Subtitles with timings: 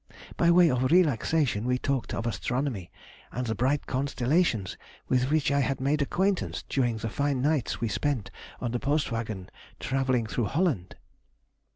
[0.35, 2.89] By way of relaxation we talked of astronomy
[3.31, 4.75] and the bright constellations
[5.07, 9.49] with which I had made acquaintance during the fine nights we spent on the Postwagen
[9.79, 10.95] travelling through Holland.